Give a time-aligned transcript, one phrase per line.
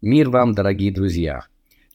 [0.00, 1.46] Мир вам, дорогие друзья!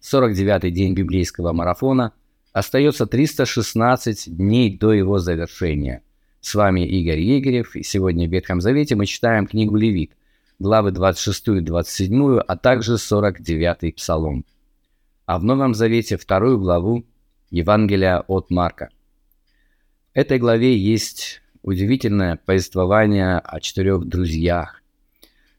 [0.00, 2.14] 49-й день библейского марафона.
[2.50, 6.02] Остается 316 дней до его завершения.
[6.40, 10.12] С вами Игорь Егорев, и сегодня в Ветхом Завете мы читаем книгу Левит,
[10.58, 14.46] главы 26 и 27, а также 49 Псалом.
[15.26, 17.04] А в Новом Завете вторую главу
[17.50, 18.88] Евангелия от Марка.
[20.14, 24.79] В этой главе есть удивительное повествование о четырех друзьях,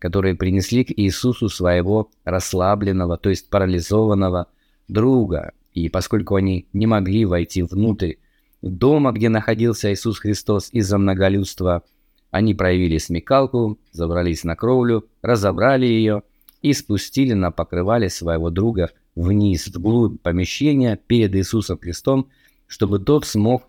[0.00, 4.48] которые принесли к Иисусу своего расслабленного, то есть парализованного
[4.88, 5.52] друга.
[5.74, 8.14] И поскольку они не могли войти внутрь
[8.62, 11.84] дома, где находился Иисус Христос из-за многолюдства,
[12.30, 16.22] они проявили смекалку, забрались на кровлю, разобрали ее
[16.62, 22.28] и спустили на покрывале своего друга вниз, вглубь помещения перед Иисусом Христом,
[22.66, 23.64] чтобы тот смог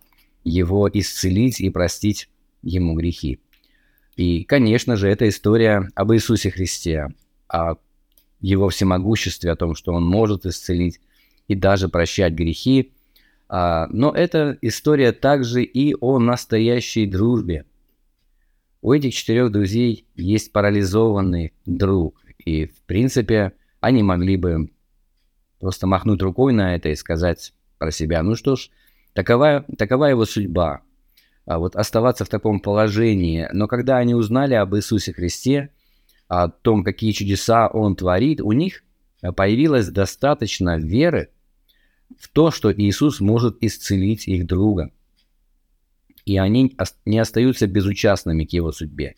[0.45, 2.29] его исцелить и простить
[2.61, 3.39] ему грехи.
[4.15, 7.09] И, конечно же, это история об Иисусе Христе,
[7.47, 7.75] о
[8.39, 10.99] его всемогуществе, о том, что он может исцелить
[11.47, 12.93] и даже прощать грехи.
[13.47, 17.65] А, но это история также и о настоящей дружбе.
[18.81, 24.71] У этих четырех друзей есть парализованный друг, и, в принципе, они могли бы
[25.59, 28.69] просто махнуть рукой на это и сказать про себя, ну что ж,
[29.13, 30.81] такова, такова его судьба,
[31.45, 33.47] вот оставаться в таком положении.
[33.51, 35.69] Но когда они узнали об Иисусе Христе,
[36.27, 38.83] о том, какие чудеса Он творит, у них
[39.35, 41.29] появилось достаточно веры
[42.17, 44.91] в то, что Иисус может исцелить их друга.
[46.25, 46.75] И они
[47.05, 49.15] не остаются безучастными к его судьбе.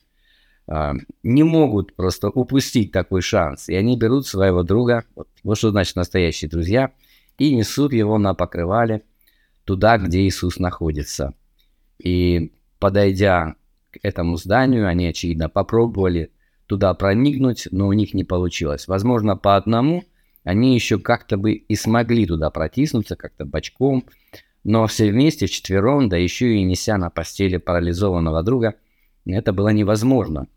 [0.67, 3.67] А, не могут просто упустить такой шанс.
[3.67, 5.03] И они берут своего друга,
[5.44, 6.94] вот что значит настоящие друзья,
[7.38, 9.03] и несут его на покрывале
[9.66, 11.33] туда, где Иисус находится–
[12.04, 13.56] и подойдя
[13.92, 16.32] к этому зданию, они, очевидно, попробовали
[16.68, 18.88] туда проникнуть, но у них не получилось.
[18.88, 20.04] Возможно, по одному
[20.44, 24.04] они еще как-то бы и смогли туда протиснуться, как-то бочком,
[24.66, 28.75] но все вместе, вчетвером, да еще и неся на постели парализованного друга,
[29.25, 30.47] это было невозможно.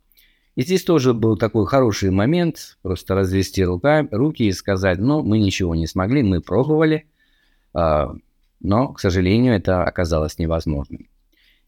[0.56, 5.39] И здесь тоже был такой хороший момент, просто развести рука, руки и сказать, ну, мы
[5.39, 7.06] ничего не смогли, мы пробовали,
[7.75, 8.06] э,
[8.61, 11.09] но, к сожалению, это оказалось невозможным.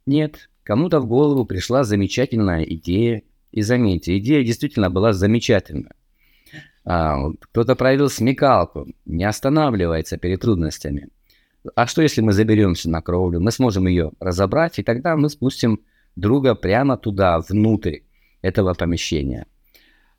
[0.08, 3.24] Нет, кому-то в голову пришла замечательная идея.
[3.52, 5.94] И заметьте, идея действительно была замечательная.
[6.86, 11.08] А, кто-то проявил смекалку, не останавливается перед трудностями.
[11.74, 15.80] А что если мы заберемся на кровлю, мы сможем ее разобрать, и тогда мы спустим
[16.16, 17.98] друга прямо туда, внутрь
[18.40, 19.44] этого помещения.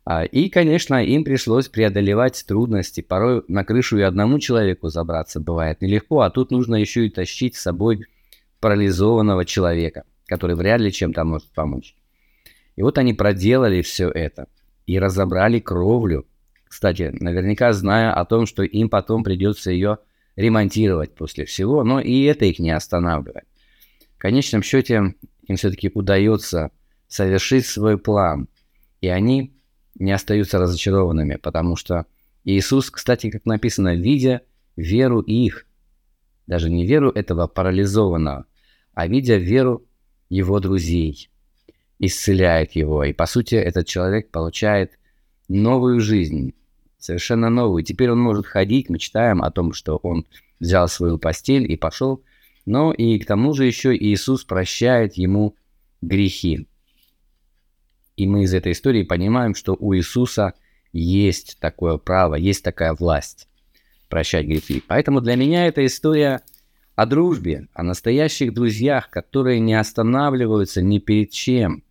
[0.04, 3.00] А, и, конечно, им пришлось преодолевать трудности.
[3.00, 7.56] Порой на крышу и одному человеку забраться бывает нелегко, а тут нужно еще и тащить
[7.56, 8.06] с собой
[8.60, 11.94] парализованного человека, который вряд ли чем-то может помочь.
[12.76, 14.46] И вот они проделали все это
[14.86, 16.26] и разобрали кровлю.
[16.64, 19.98] Кстати, наверняка зная о том, что им потом придется ее
[20.36, 23.46] ремонтировать после всего, но и это их не останавливает.
[24.16, 25.14] В конечном счете
[25.46, 26.70] им все-таки удается
[27.08, 28.48] совершить свой план,
[29.00, 29.52] и они
[29.98, 32.06] не остаются разочарованными, потому что
[32.44, 34.42] Иисус, кстати, как написано, видя
[34.76, 35.66] веру их,
[36.50, 38.44] даже не веру этого парализованного,
[38.92, 39.86] а видя веру
[40.28, 41.30] его друзей,
[42.00, 43.04] исцеляет его.
[43.04, 44.98] И по сути этот человек получает
[45.48, 46.54] новую жизнь,
[46.98, 47.84] совершенно новую.
[47.84, 50.26] Теперь он может ходить, мы читаем о том, что он
[50.58, 52.24] взял свою постель и пошел.
[52.66, 55.54] Но и к тому же еще Иисус прощает ему
[56.02, 56.66] грехи.
[58.16, 60.54] И мы из этой истории понимаем, что у Иисуса
[60.92, 63.46] есть такое право, есть такая власть
[64.10, 64.82] прощать грехи.
[64.86, 66.42] Поэтому для меня эта история
[66.96, 71.82] о дружбе, о настоящих друзьях, которые не останавливаются ни перед чем,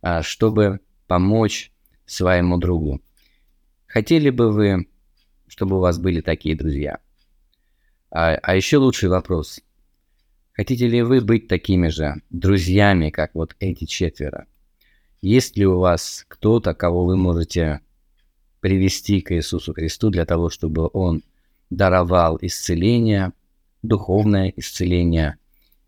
[0.00, 0.78] а, чтобы
[1.08, 1.72] помочь
[2.06, 3.00] своему другу.
[3.86, 4.86] Хотели бы вы,
[5.48, 7.00] чтобы у вас были такие друзья?
[8.10, 9.60] А, а еще лучший вопрос.
[10.52, 14.46] Хотите ли вы быть такими же друзьями, как вот эти четверо?
[15.22, 17.80] Есть ли у вас кто-то, кого вы можете
[18.60, 21.22] привести к Иисусу Христу для того, чтобы Он
[21.76, 23.32] даровал исцеление,
[23.82, 25.38] духовное исцеление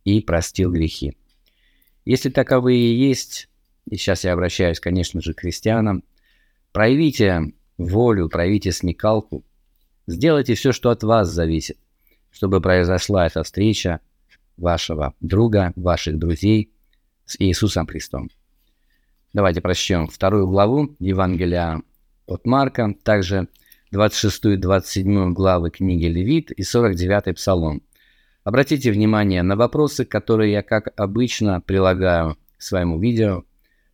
[0.05, 1.17] и простил грехи.
[2.05, 3.49] Если таковые есть,
[3.89, 6.03] и сейчас я обращаюсь, конечно же, к христианам,
[6.73, 9.45] проявите волю, проявите смекалку,
[10.07, 11.79] сделайте все, что от вас зависит,
[12.31, 14.01] чтобы произошла эта встреча
[14.57, 16.73] вашего друга, ваших друзей
[17.27, 18.31] с Иисусом Христом.
[19.33, 21.83] Давайте прочтем вторую главу Евангелия
[22.27, 23.49] от Марка, также
[23.95, 27.83] 26-27 главы книги Левит и 49 Псалом.
[28.43, 33.45] Обратите внимание на вопросы, которые я, как обычно, прилагаю к своему видео.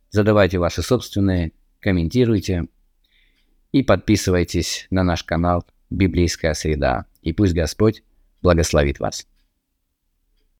[0.09, 2.67] Задавайте ваши собственные, комментируйте.
[3.71, 7.05] и подписывайтесь на наш канал «Библейская среда».
[7.21, 8.03] И пусть Господь
[8.41, 9.27] благословит вас.